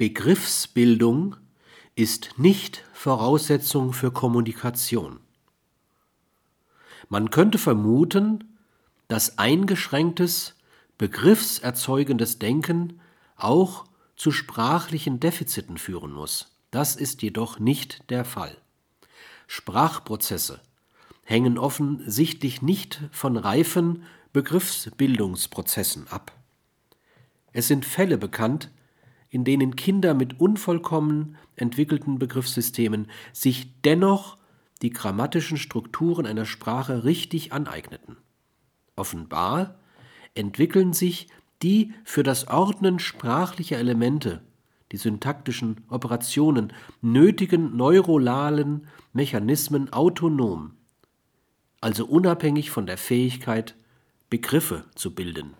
Begriffsbildung 0.00 1.36
ist 1.94 2.38
nicht 2.38 2.86
Voraussetzung 2.94 3.92
für 3.92 4.10
Kommunikation. 4.10 5.20
Man 7.10 7.28
könnte 7.28 7.58
vermuten, 7.58 8.56
dass 9.08 9.36
eingeschränktes, 9.36 10.54
begriffserzeugendes 10.96 12.38
Denken 12.38 12.98
auch 13.36 13.84
zu 14.16 14.30
sprachlichen 14.30 15.20
Defiziten 15.20 15.76
führen 15.76 16.12
muss. 16.12 16.50
Das 16.70 16.96
ist 16.96 17.20
jedoch 17.20 17.58
nicht 17.58 18.08
der 18.08 18.24
Fall. 18.24 18.56
Sprachprozesse 19.48 20.62
hängen 21.24 21.58
offensichtlich 21.58 22.62
nicht 22.62 23.02
von 23.12 23.36
reifen 23.36 24.04
Begriffsbildungsprozessen 24.32 26.08
ab. 26.08 26.32
Es 27.52 27.68
sind 27.68 27.84
Fälle 27.84 28.16
bekannt, 28.16 28.70
in 29.30 29.44
denen 29.44 29.76
Kinder 29.76 30.12
mit 30.12 30.40
unvollkommen 30.40 31.36
entwickelten 31.56 32.18
Begriffssystemen 32.18 33.06
sich 33.32 33.80
dennoch 33.82 34.36
die 34.82 34.90
grammatischen 34.90 35.56
Strukturen 35.56 36.26
einer 36.26 36.46
Sprache 36.46 37.04
richtig 37.04 37.52
aneigneten. 37.52 38.16
Offenbar 38.96 39.76
entwickeln 40.34 40.92
sich 40.92 41.28
die 41.62 41.92
für 42.04 42.22
das 42.22 42.48
Ordnen 42.48 42.98
sprachlicher 42.98 43.78
Elemente, 43.78 44.42
die 44.92 44.96
syntaktischen 44.96 45.82
Operationen, 45.88 46.72
nötigen 47.00 47.76
neurolalen 47.76 48.88
Mechanismen 49.12 49.92
autonom, 49.92 50.72
also 51.80 52.04
unabhängig 52.06 52.70
von 52.70 52.86
der 52.86 52.98
Fähigkeit, 52.98 53.76
Begriffe 54.28 54.84
zu 54.94 55.14
bilden 55.14 55.54